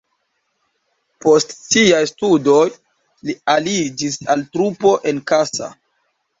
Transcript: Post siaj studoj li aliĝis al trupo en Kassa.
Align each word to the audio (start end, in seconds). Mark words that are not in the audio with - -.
Post 1.25 1.53
siaj 1.57 1.99
studoj 2.13 2.63
li 3.29 3.37
aliĝis 3.59 4.21
al 4.37 4.45
trupo 4.53 4.99
en 5.13 5.25
Kassa. 5.35 5.75